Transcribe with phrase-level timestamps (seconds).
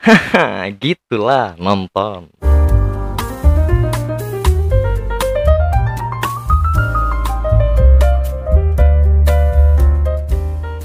[0.80, 2.32] gitulah nonton.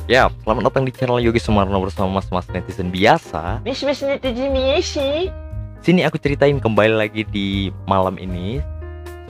[0.05, 3.63] Ya, selamat datang di channel Yogi Sumarno bersama mas-mas netizen biasa.
[3.63, 5.31] Miss netizen Miesi.
[5.79, 8.59] Sini aku ceritain kembali lagi di malam ini.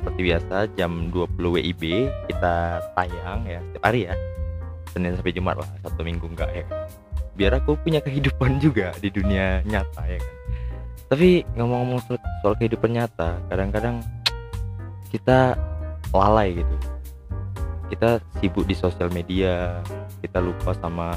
[0.02, 4.16] Seperti biasa jam 20 WIB kita tayang ya setiap hari ya.
[4.92, 6.66] Senin sampai Jumat lah, satu minggu enggak ya
[7.36, 10.36] Biar aku punya kehidupan juga di dunia nyata ya kan?
[11.06, 14.02] Tapi ngomong-ngomong soal, soal kehidupan nyata Kadang-kadang
[15.14, 15.54] kita
[16.10, 16.76] lalai gitu.
[17.94, 19.84] Kita sibuk di sosial media
[20.24, 21.14] Kita lupa sama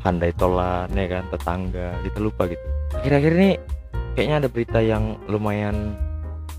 [0.00, 2.66] handai tolan ya kan tetangga kita lupa gitu.
[2.96, 3.50] Akhir-akhir ini
[4.16, 5.92] kayaknya ada berita yang lumayan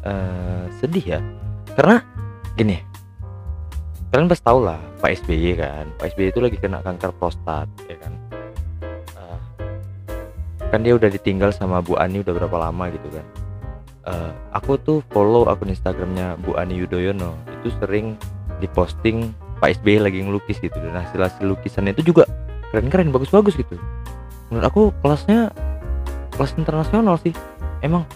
[0.05, 1.19] eh, sedih ya.
[1.73, 2.05] Karena
[2.53, 2.77] gini
[4.13, 5.89] kalian pasti tahu lah Pak SBY kan.
[5.97, 8.20] Pak SBY itu lagi kena kanker prostat ya kan
[10.71, 13.25] kan dia udah ditinggal sama Bu Ani udah berapa lama gitu kan.
[14.07, 18.15] Eh, aku tuh follow akun Instagramnya Bu Ani Yudhoyono itu sering
[18.63, 22.25] diposting Pak SBY lagi ngelukis gitu dan hasil hasil lukisannya itu juga
[22.73, 23.77] keren-keren bagus-bagus gitu.
[24.49, 25.51] Menurut aku kelasnya
[26.33, 27.35] kelas internasional sih.
[27.83, 28.07] Emang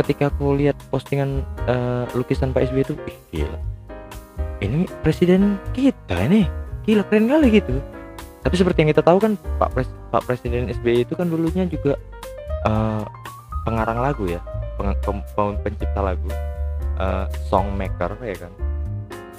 [0.00, 3.60] ketika aku lihat postingan eh, lukisan Pak SBY itu ih, gila.
[4.64, 6.48] Ini presiden kita ini
[6.88, 7.76] gila keren kali gitu
[8.46, 11.98] tapi seperti yang kita tahu kan Pak Pres Pak Presiden SBY itu kan dulunya juga
[12.62, 13.02] eh,
[13.66, 14.38] pengarang lagu ya
[14.78, 14.94] peng-
[15.34, 16.30] pem- pencipta lagu
[17.02, 18.52] eh, songmaker ya kan.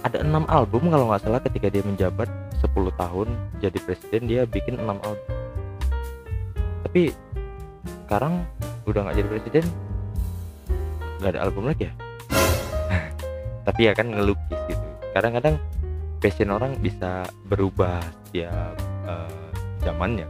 [0.04, 2.28] Ada enam album kalau nggak salah ketika dia menjabat
[2.60, 2.68] 10
[3.00, 3.28] tahun
[3.64, 5.32] jadi presiden dia bikin enam album.
[6.84, 7.16] Tapi
[8.04, 8.44] sekarang
[8.92, 9.64] udah nggak jadi presiden
[11.24, 11.94] nggak ada album lagi ya?
[13.72, 14.84] Tapi ya kan ngelukis gitu.
[15.16, 15.56] Kadang-kadang
[16.20, 19.48] passion orang bisa berubah setiap eh,
[19.88, 20.28] zamannya.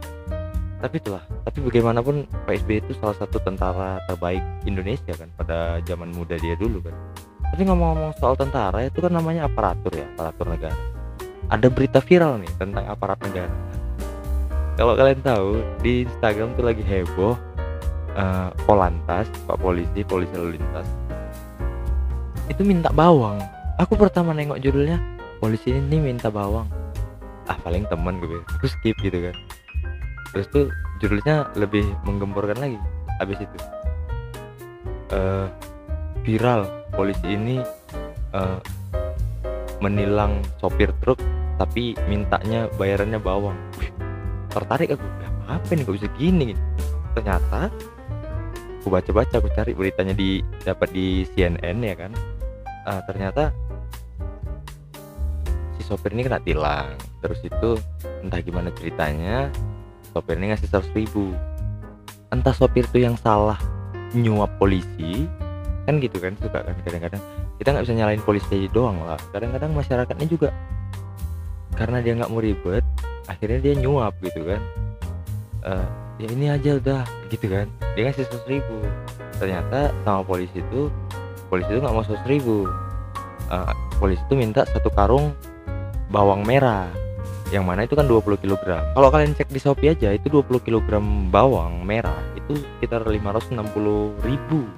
[0.78, 6.14] Tapi itulah tapi bagaimanapun Pak SBY itu salah satu tentara terbaik Indonesia kan pada zaman
[6.14, 6.94] muda dia dulu kan.
[7.50, 10.78] Tapi ngomong-ngomong soal tentara itu kan namanya aparatur ya aparatur negara.
[11.48, 13.50] Ada berita viral nih tentang aparat negara.
[14.78, 17.34] Kalau kalian tahu di Instagram tuh lagi heboh
[18.14, 20.86] eh, Polantas Pak Polisi Polisi lalu lintas.
[22.46, 23.42] Itu minta bawang.
[23.82, 25.02] Aku pertama nengok judulnya
[25.38, 26.77] polisi ini minta bawang
[27.48, 29.36] ah paling temen gue aku skip gitu kan.
[30.36, 30.64] Terus tuh
[31.00, 32.78] judulnya lebih menggemborkan lagi
[33.18, 33.58] habis itu.
[35.12, 35.46] Eh
[36.22, 37.56] viral polisi ini
[38.36, 38.58] eh,
[39.80, 41.16] menilang sopir truk
[41.56, 43.56] tapi mintanya bayarannya bawang.
[44.52, 45.06] Tertarik aku.
[45.18, 46.52] "Ya, apa nih kok bisa gini
[47.16, 47.72] ternyata
[48.78, 52.12] aku baca-baca aku cari beritanya di dapat di CNN ya kan.
[52.86, 53.52] Ah, ternyata
[55.78, 56.98] si sopir ini kena tilang.
[57.22, 57.78] Terus itu
[58.26, 59.48] entah gimana ceritanya
[60.10, 61.30] sopir ini ngasih 100 ribu.
[62.34, 63.56] Entah sopir itu yang salah
[64.12, 65.30] nyuap polisi
[65.88, 67.22] kan gitu kan suka kan kadang-kadang.
[67.56, 69.16] Kita nggak bisa nyalain polisi doang lah.
[69.32, 70.50] Kadang-kadang masyarakatnya juga
[71.78, 72.82] karena dia nggak mau ribet
[73.30, 74.60] akhirnya dia nyuap gitu kan.
[75.64, 75.86] Eh,
[76.20, 77.70] ya ini aja udah gitu kan.
[77.94, 78.76] Dia ngasih 100 ribu.
[79.38, 80.90] Ternyata sama polisi itu
[81.46, 82.66] polisi itu nggak mau 100 ribu.
[83.48, 85.32] Eh, polisi itu minta satu karung
[86.08, 86.88] bawang merah.
[87.48, 91.00] Yang mana itu kan 20 kg kalau kalian cek di Shopee aja itu 20 kg
[91.32, 93.56] bawang merah itu sekitar 560
[94.20, 94.68] ribu.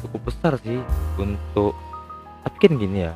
[0.00, 0.80] Cukup besar sih
[1.20, 1.76] untuk
[2.40, 3.12] tapi kan gini ya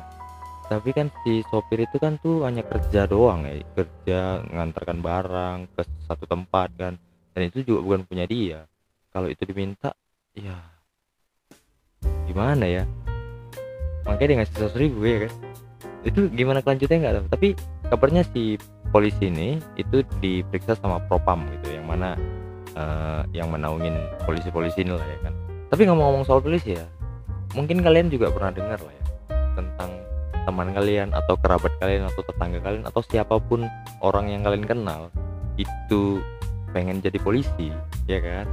[0.65, 5.81] tapi kan si sopir itu kan tuh hanya kerja doang ya kerja ngantarkan barang ke
[6.09, 6.93] satu tempat kan
[7.37, 8.65] dan itu juga bukan punya dia.
[9.13, 9.93] Kalau itu diminta
[10.33, 10.57] ya
[12.25, 12.83] gimana ya?
[14.05, 15.33] Makanya dia ngasih seratus ribu ya kan
[16.05, 17.27] itu gimana kelanjutannya nggak tahu.
[17.33, 17.47] Tapi
[17.89, 18.61] kabarnya si
[18.93, 22.13] polisi ini itu diperiksa sama propam gitu yang mana
[22.77, 25.33] eh, yang menaungin polisi-polisi ini lah ya kan.
[25.73, 26.85] Tapi ngomong-ngomong soal polisi ya
[27.57, 29.05] mungkin kalian juga pernah dengar lah ya
[29.55, 29.91] tentang
[30.45, 33.65] teman kalian atau kerabat kalian atau tetangga kalian atau siapa pun
[34.03, 35.09] orang yang kalian kenal
[35.57, 36.21] itu
[36.75, 37.73] pengen jadi polisi
[38.05, 38.45] ya kan?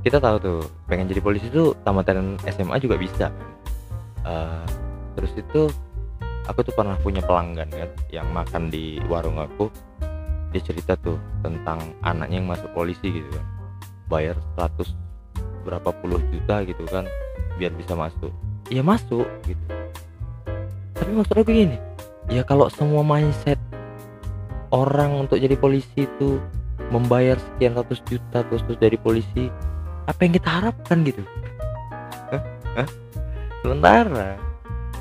[0.00, 3.50] Kita tahu tuh pengen jadi polisi tuh tamatan SMA juga bisa kan.
[4.20, 4.64] Eh,
[5.18, 5.72] terus itu
[6.50, 9.70] aku tuh pernah punya pelanggan kan yang makan di warung aku.
[10.50, 11.14] Dia cerita tuh
[11.46, 13.46] tentang anaknya yang masuk polisi gitu kan.
[14.10, 14.90] Bayar 100
[15.62, 17.06] berapa puluh juta gitu kan
[17.54, 18.34] biar bisa masuk.
[18.66, 19.64] Ya masuk gitu.
[20.98, 21.78] Tapi maksud aku gini
[22.26, 23.58] ya kalau semua mindset
[24.74, 26.42] orang untuk jadi polisi itu
[26.90, 29.46] membayar sekian ratus juta terus jadi polisi
[30.10, 31.22] apa yang kita harapkan gitu?
[33.62, 34.34] Sementara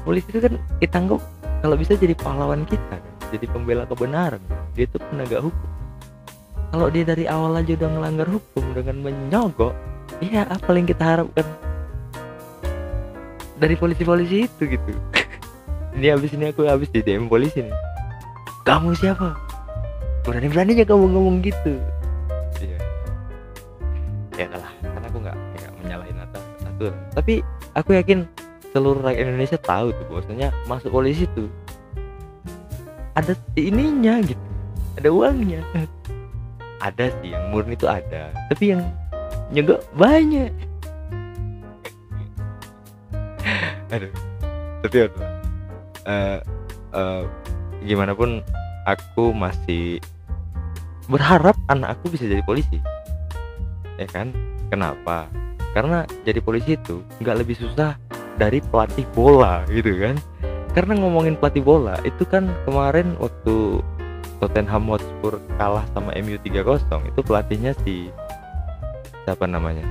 [0.06, 1.22] polisi itu kan kita anggap
[1.60, 3.14] kalau bisa jadi pahlawan kita kan?
[3.30, 4.42] Jadi pembela kebenaran
[4.74, 5.70] dia itu penegak hukum.
[6.70, 9.74] Kalau dia dari awal aja udah melanggar hukum dengan menyogok
[10.24, 11.46] ya apa yang kita harapkan?
[13.60, 14.92] Dari polisi-polisi itu gitu.
[16.00, 17.76] Ini habis ini aku habis di DM polisi nih.
[18.64, 19.36] Kamu siapa?
[20.24, 21.76] Berani beraninya kamu ngomong gitu.
[22.64, 22.80] Iya.
[24.40, 26.96] Ya kalah karena aku nggak nggak menyalahin atas aturan.
[27.12, 27.44] Tapi
[27.76, 28.24] aku yakin
[28.70, 31.50] seluruh rakyat Indonesia tahu tuh bahwasanya masuk polisi tuh
[33.18, 34.46] ada ininya gitu
[35.00, 35.64] ada uangnya.
[36.80, 38.80] Ada sih yang murni itu ada tapi yang
[39.52, 40.48] nyogok banyak.
[43.92, 44.08] Aduh
[44.80, 45.12] tapi uh,
[46.96, 47.28] uh,
[47.84, 48.40] gimana pun
[48.88, 50.00] aku masih
[51.12, 52.80] berharap anak aku bisa jadi polisi.
[54.00, 54.32] Ya kan?
[54.72, 55.28] Kenapa?
[55.76, 58.00] Karena jadi polisi itu nggak lebih susah
[58.40, 60.16] dari pelatih bola gitu kan.
[60.72, 63.84] Karena ngomongin pelatih bola itu kan kemarin waktu
[64.40, 66.80] Tottenham Hotspur kalah sama MU 3-0
[67.12, 68.08] itu pelatihnya si
[69.28, 69.84] siapa namanya?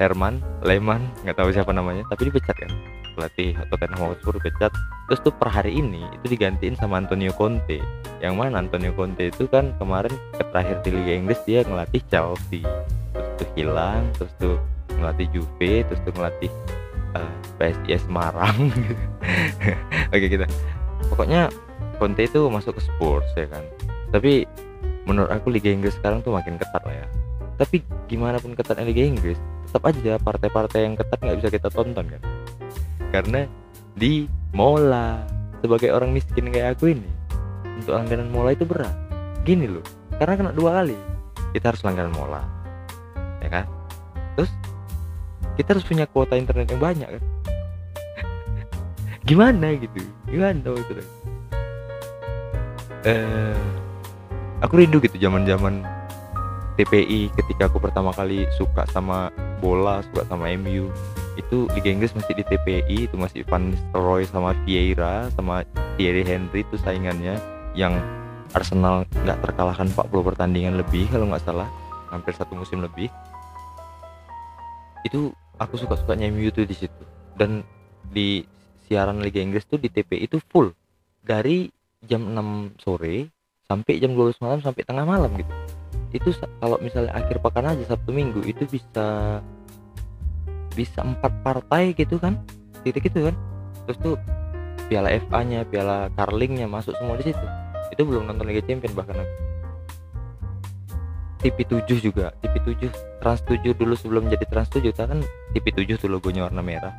[0.00, 2.72] Herman Lehman nggak tahu siapa namanya tapi dipecat kan.
[3.12, 4.72] Pelatih Tottenham Hotspur dipecat.
[5.10, 7.82] Terus tuh per hari ini itu digantiin sama Antonio Conte.
[8.24, 12.64] Yang mana Antonio Conte itu kan kemarin terakhir di Liga Inggris dia ngelatih Chelsea.
[13.12, 14.56] Terus tuh hilang terus tuh
[14.96, 16.50] ngelatih Juve terus tuh ngelatih
[17.14, 17.22] uh,
[17.60, 18.70] eh, PSIS Semarang.
[20.14, 20.46] Oke kita.
[21.10, 21.50] Pokoknya
[22.00, 23.64] Conte itu masuk ke Spurs ya kan?
[24.14, 24.48] Tapi
[25.04, 27.06] menurut aku Liga Inggris sekarang tuh makin ketat lah ya.
[27.60, 29.36] Tapi gimana pun ketatnya Liga Inggris
[29.68, 32.22] tetap aja partai-partai yang ketat nggak bisa kita tonton kan?
[33.12, 33.44] Karena
[33.92, 34.24] di
[34.56, 35.20] mola
[35.60, 37.10] sebagai orang miskin kayak aku ini
[37.76, 38.94] untuk langganan mola itu berat.
[39.44, 39.84] Gini loh
[40.16, 40.96] karena kena dua kali
[41.52, 42.42] kita harus langganan mola.
[43.40, 43.79] Ya kan
[45.60, 47.22] kita harus punya kuota internet yang banyak kan?
[49.28, 50.00] Gimana gitu?
[50.32, 50.92] Gimana itu
[53.00, 53.56] eh
[54.60, 55.80] aku rindu gitu zaman zaman
[56.76, 60.92] TPI ketika aku pertama kali suka sama bola suka sama MU
[61.36, 65.64] itu Liga Inggris masih di TPI itu masih Van Nistelrooy sama Vieira sama
[65.96, 67.40] Thierry Henry itu saingannya
[67.72, 67.96] yang
[68.52, 71.68] Arsenal nggak terkalahkan 40 pertandingan lebih kalau nggak salah
[72.10, 73.06] hampir satu musim lebih.
[75.06, 75.30] Itu
[75.60, 77.02] aku suka sukanya MU tuh di situ.
[77.36, 77.60] Dan
[78.08, 78.42] di
[78.88, 80.72] siaran Liga Inggris tuh di TPI itu full.
[81.20, 81.68] Dari
[82.08, 83.28] jam 6 sore
[83.68, 85.52] sampai jam 12 malam sampai tengah malam gitu.
[86.10, 89.38] Itu kalau misalnya akhir pekan aja Sabtu Minggu itu bisa
[90.74, 92.40] bisa empat partai gitu kan.
[92.82, 93.36] Titik itu kan.
[93.86, 94.16] Terus tuh
[94.88, 97.46] piala FA nya piala Carlingnya masuk semua di situ.
[97.92, 99.49] Itu belum nonton Liga Champion bahkan aku
[101.40, 102.32] TV 7 juga.
[102.44, 105.20] TV 7 Trans 7 dulu sebelum jadi Trans 7 kan
[105.56, 106.94] TV 7 tuh logonya warna merah.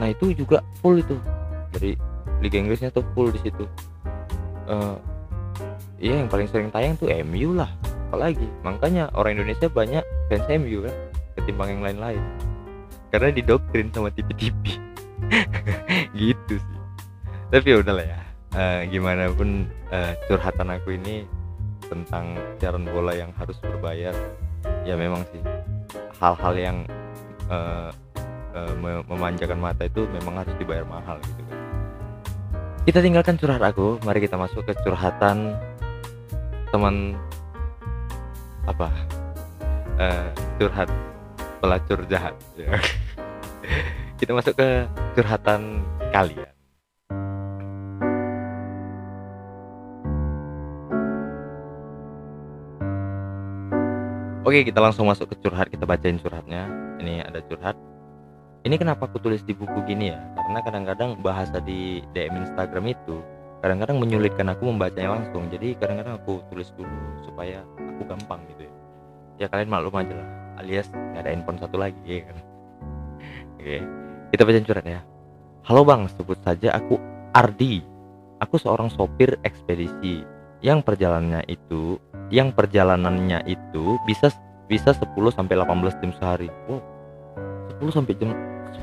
[0.00, 1.16] Nah itu juga full itu.
[1.72, 1.92] Dari
[2.40, 3.64] Liga Inggrisnya tuh full di situ.
[4.68, 4.96] Uh,
[5.98, 7.68] yang paling sering tayang tuh MU lah
[8.08, 8.48] apalagi.
[8.64, 10.94] Makanya orang Indonesia banyak fans MU kan
[11.36, 12.22] ketimbang yang lain-lain.
[13.12, 14.76] Karena didoktrin sama TV-TV
[16.20, 16.78] gitu sih.
[17.52, 18.20] Tapi ya udahlah ya.
[18.48, 21.28] Uh, gimana pun uh, curhatan aku ini
[21.88, 24.14] tentang siaran bola yang harus berbayar
[24.84, 25.42] ya memang sih.
[26.20, 26.76] Hal-hal yang
[27.48, 27.90] uh,
[28.52, 28.72] uh,
[29.08, 31.58] memanjakan mata itu memang harus dibayar mahal gitu kan.
[32.88, 35.56] Kita tinggalkan curhat aku mari kita masuk ke curhatan
[36.72, 37.16] teman
[38.68, 38.88] apa?
[39.98, 40.28] Uh,
[40.60, 40.88] curhat
[41.58, 42.36] pelacur jahat.
[44.18, 46.57] Kita masuk ke curhatan kalian
[54.48, 55.68] Oke kita langsung masuk ke curhat.
[55.68, 56.64] Kita bacain curhatnya.
[57.04, 57.76] Ini ada curhat.
[58.64, 60.16] Ini kenapa aku tulis di buku gini ya?
[60.40, 63.20] Karena kadang-kadang bahasa di DM Instagram itu
[63.60, 65.52] kadang-kadang menyulitkan aku membacanya langsung.
[65.52, 66.96] Jadi kadang-kadang aku tulis dulu
[67.28, 68.72] supaya aku gampang gitu ya.
[69.44, 70.28] Ya kalian maklum aja lah.
[70.64, 72.38] Alias nggak ada handphone satu lagi ya kan?
[73.60, 73.76] Oke
[74.32, 75.00] kita baca curhat ya.
[75.68, 76.96] Halo bang sebut saja aku
[77.36, 77.84] Ardi.
[78.40, 80.24] Aku seorang sopir ekspedisi.
[80.64, 84.28] Yang perjalanannya itu yang perjalanannya itu bisa
[84.68, 86.48] bisa 10 sampai 18 jam sehari.
[86.68, 86.80] Wow.
[87.80, 88.30] 10 sampai jam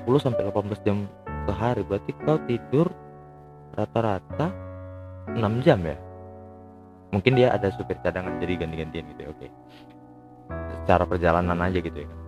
[0.05, 0.97] 10 sampai 18 jam
[1.45, 1.81] sehari.
[1.85, 2.87] Berarti kau tidur
[3.77, 4.49] rata-rata
[5.29, 5.97] 6 jam ya?
[7.13, 9.47] Mungkin dia ada supir cadangan jadi ganti-gantian gitu ya oke.
[10.83, 12.19] Secara perjalanan aja gitu ya kan?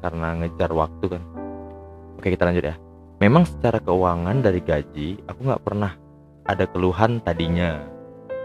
[0.00, 1.22] Karena ngejar waktu kan?
[2.18, 2.76] Oke kita lanjut ya.
[3.20, 5.92] Memang secara keuangan dari gaji aku nggak pernah
[6.44, 7.93] ada keluhan tadinya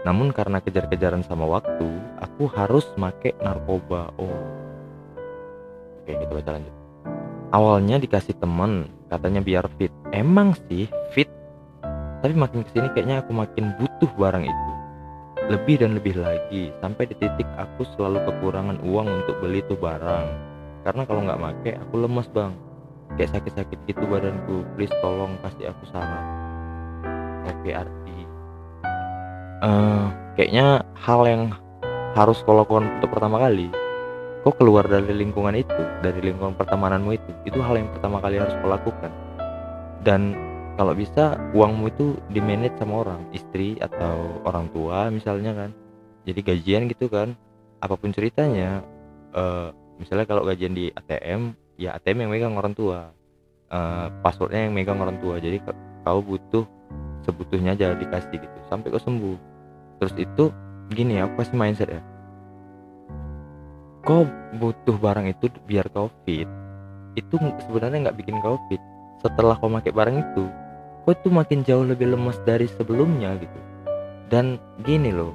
[0.00, 1.88] namun karena kejar-kejaran sama waktu
[2.20, 4.08] aku harus make narkoba.
[4.16, 4.32] Oh.
[6.00, 6.74] Oke kita baca lanjut.
[7.50, 9.92] Awalnya dikasih temen katanya biar fit.
[10.14, 11.28] Emang sih fit?
[12.24, 14.70] Tapi makin ke sini kayaknya aku makin butuh barang itu.
[15.50, 20.26] Lebih dan lebih lagi sampai di titik aku selalu kekurangan uang untuk beli tuh barang.
[20.86, 22.56] Karena kalau nggak make aku lemes bang.
[23.18, 24.64] Kayak sakit-sakit gitu badanku.
[24.78, 26.24] Please tolong kasih aku saran.
[27.50, 27.99] Oke arti
[29.60, 30.04] Eh,
[30.40, 31.42] kayaknya hal yang
[32.16, 33.68] harus kau lakukan untuk pertama kali
[34.40, 38.56] kau keluar dari lingkungan itu dari lingkungan pertemananmu itu itu hal yang pertama kali harus
[38.56, 39.12] kau lakukan.
[40.00, 40.32] Dan
[40.80, 45.70] kalau bisa uangmu itu di manage sama orang istri atau orang tua misalnya kan.
[46.24, 47.36] Jadi gajian gitu kan.
[47.84, 48.80] Apa pun ceritanya
[49.36, 49.68] eh,
[50.00, 53.12] misalnya kalau gajian di ATM ya ATM yang megang orang tua.
[53.68, 55.36] Eh, passwordnya yang megang orang tua.
[55.36, 55.60] Jadi
[56.00, 56.64] kau butuh
[57.28, 59.49] sebutuhnya aja dikasih gitu sampai kau sembuh
[60.00, 60.48] terus itu
[60.90, 62.02] gini aku kasih mindset ya
[64.00, 64.24] kau
[64.56, 66.48] butuh barang itu biar kau fit.
[67.14, 68.80] Itu sebenarnya nggak bikin kau fit.
[69.20, 70.44] Setelah kau pakai barang itu
[71.04, 73.60] kau tuh makin jauh lebih lemas dari sebelumnya gitu.
[74.26, 75.34] Dan gini loh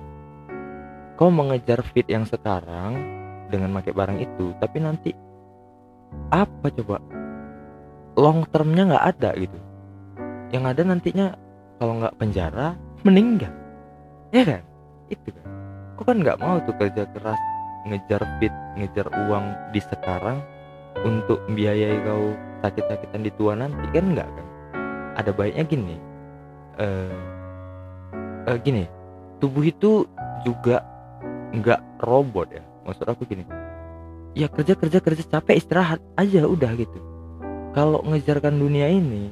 [1.16, 3.00] kau mengejar fit yang sekarang
[3.48, 5.12] dengan pakai barang itu tapi nanti
[6.34, 7.00] apa coba?
[8.16, 9.60] Long termnya nggak ada gitu.
[10.52, 11.28] Yang ada nantinya
[11.78, 13.65] kalau nggak penjara meninggal
[14.36, 14.62] ya kan?
[15.08, 15.48] Itu kan.
[15.96, 17.40] Kau kan nggak mau tuh kerja keras
[17.88, 20.44] ngejar fit ngejar uang di sekarang
[21.08, 24.48] untuk membiayai kau sakit-sakitan di tua nanti kan enggak kan?
[25.16, 25.96] Ada baiknya gini
[26.76, 27.16] eh
[28.52, 28.84] eh, gini
[29.40, 30.04] tubuh itu
[30.44, 30.84] juga
[31.56, 32.64] nggak robot ya?
[32.84, 33.48] Maksud aku gini
[34.36, 37.00] ya kerja kerja kerja capek istirahat aja udah gitu.
[37.72, 39.32] Kalau ngejarkan dunia ini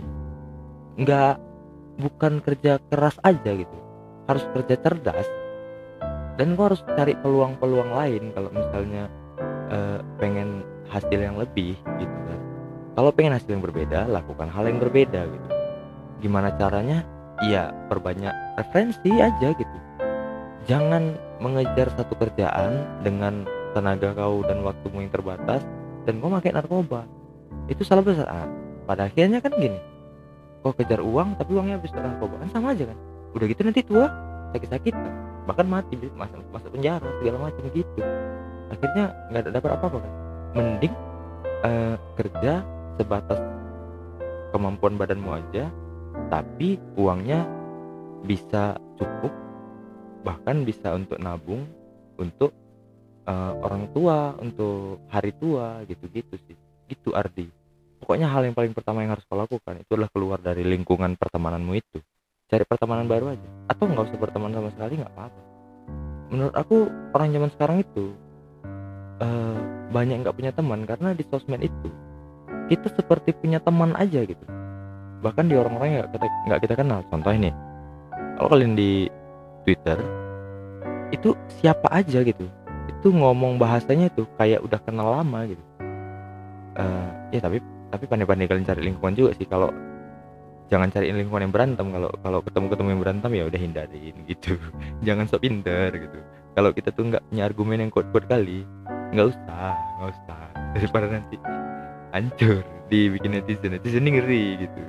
[0.95, 1.35] nggak
[1.99, 3.82] bukan kerja keras aja gitu
[4.29, 5.27] harus kerja cerdas
[6.39, 9.11] dan kau harus cari peluang-peluang lain kalau misalnya
[9.69, 12.39] eh, pengen hasil yang lebih gitu kan.
[12.93, 15.47] Kalau pengen hasil yang berbeda lakukan hal yang berbeda gitu.
[16.23, 17.05] Gimana caranya?
[17.43, 19.77] Ya perbanyak referensi aja gitu.
[20.69, 23.43] Jangan mengejar satu kerjaan dengan
[23.75, 25.65] tenaga kau dan waktumu yang terbatas
[26.07, 27.03] dan kau pakai narkoba.
[27.67, 28.29] Itu salah besar
[28.83, 29.79] pada akhirnya kan gini
[30.63, 32.97] kau kejar uang tapi uangnya habis ke narkoba kan sama aja kan
[33.33, 34.07] udah gitu nanti tua
[34.53, 38.01] sakit-sakitan bahkan mati masuk masuk penjara segala macam gitu.
[38.71, 40.13] Akhirnya nggak dapat apa-apa kan
[40.53, 40.93] mending
[41.65, 42.53] eh, kerja
[42.95, 43.41] sebatas
[44.53, 45.67] kemampuan badanmu aja
[46.29, 47.43] tapi uangnya
[48.23, 49.33] bisa cukup
[50.23, 51.67] bahkan bisa untuk nabung
[52.15, 52.55] untuk
[53.27, 56.55] eh, orang tua untuk hari tua gitu-gitu sih.
[56.87, 57.49] Gitu Ardi.
[57.99, 61.73] Pokoknya hal yang paling pertama yang harus kau lakukan itu adalah keluar dari lingkungan pertemananmu
[61.79, 62.03] itu
[62.53, 63.47] cari pertemanan baru aja.
[63.65, 65.41] Atau nggak usah berteman sama sekali nggak apa-apa.
[66.29, 66.77] Menurut aku
[67.17, 68.05] orang zaman sekarang itu
[69.21, 69.57] eh,
[69.89, 71.89] banyak nggak punya teman karena di sosmed itu
[72.69, 74.45] kita seperti punya teman aja gitu.
[75.25, 77.01] Bahkan di orang-orang yang nggak kita kita kenal.
[77.09, 77.49] Contoh ini
[78.37, 79.09] kalau kalian di
[79.65, 79.97] Twitter
[81.09, 82.45] itu siapa aja gitu.
[82.89, 85.63] Itu ngomong bahasanya itu kayak udah kenal lama gitu.
[86.73, 87.61] Eh, ya tapi
[87.93, 89.45] tapi pandai-pandai kalian cari lingkungan juga sih.
[89.45, 89.69] Kalau
[90.73, 91.85] jangan cari lingkungan yang berantem.
[91.93, 94.57] Kalau kalau ketemu ketemu yang berantem ya udah hindarin gitu.
[95.07, 96.17] Jangan sok pinter gitu.
[96.57, 98.65] Kalau kita tuh nggak punya argumen yang kuat-kuat kali
[99.13, 100.41] nggak usah nggak usah.
[100.73, 101.37] Daripada nanti
[102.09, 103.77] hancur dibikin netizen.
[103.77, 104.81] Netizen ini ngeri gitu.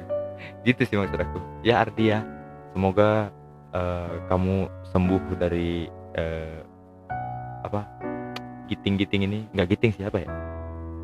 [0.64, 1.38] Gitu sih maksud aku.
[1.60, 2.24] Ya Ardi ya.
[2.72, 3.28] Semoga
[3.76, 5.84] eh, kamu sembuh dari
[6.16, 6.58] eh,
[7.60, 7.84] apa
[8.72, 9.38] giting-giting ini.
[9.52, 10.28] Nggak giting siapa ya?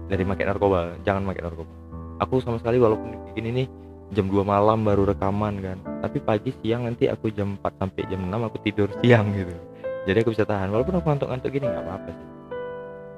[0.09, 0.97] Dari makai narkoba.
[1.05, 1.69] Jangan makai narkoba.
[2.25, 3.69] Aku sama sekali walaupun kayak gini nih
[4.11, 5.79] jam 2 malam baru rekaman kan.
[6.03, 9.55] Tapi pagi siang nanti aku jam 4 sampai jam 6 aku tidur siang gitu.
[10.07, 10.69] Jadi aku bisa tahan.
[10.75, 12.27] Walaupun aku ngantuk-ngantuk gini nggak apa-apa sih.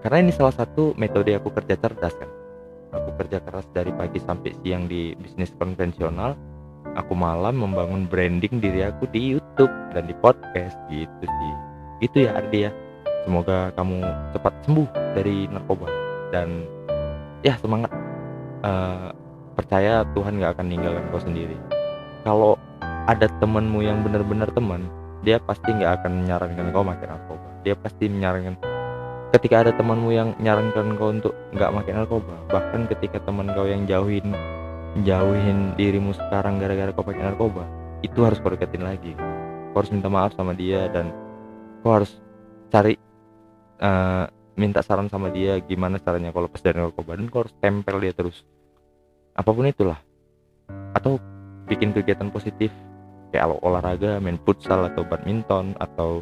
[0.03, 2.31] Karena ini salah satu metode aku kerja cerdas kan.
[2.93, 6.37] Aku kerja keras dari pagi sampai siang di bisnis konvensional.
[6.99, 11.55] Aku malam membangun branding diri aku di YouTube dan di podcast gitu sih.
[12.05, 12.71] Itu ya Ardi ya.
[13.23, 14.03] Semoga kamu
[14.35, 15.89] cepat sembuh dari narkoba.
[16.35, 16.67] Dan
[17.47, 17.95] ya semangat.
[18.67, 19.22] Eh,
[19.62, 21.54] percaya Tuhan gak akan ninggalkan kau sendiri.
[22.26, 22.59] Kalau
[23.07, 24.90] ada temanmu yang benar-benar teman
[25.23, 28.59] dia pasti nggak akan menyarankan kau makan narkoba dia pasti menyarankan
[29.35, 33.87] ketika ada temanmu yang menyarankan kau untuk nggak makan narkoba bahkan ketika teman kau yang
[33.87, 34.35] jauhin
[35.02, 37.66] jauhin dirimu sekarang gara-gara kau pakai narkoba
[38.02, 39.14] itu harus kau deketin lagi.
[39.73, 41.09] Kau harus minta maaf sama dia dan
[41.81, 42.12] kau harus
[42.69, 42.99] cari
[43.81, 44.25] eh,
[44.59, 48.12] minta saran sama dia gimana caranya kalau lepas dari narkoba dan kau harus tempel dia
[48.12, 48.45] terus
[49.33, 49.99] apa pun itulah.
[50.97, 51.19] Atau
[51.69, 52.73] bikin kegiatan positif
[53.33, 56.21] kayak ol- olahraga main futsal atau badminton atau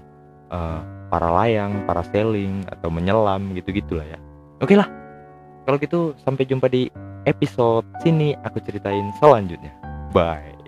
[0.50, 4.18] eh, para layang para sailing atau menyelam gitu gitulah ya.
[4.62, 4.86] Oke lah.
[5.66, 6.88] Kalau gitu sampai jumpa di
[7.26, 8.34] episode sini.
[8.46, 9.74] Aku ceritain selanjutnya.
[10.14, 10.59] Bye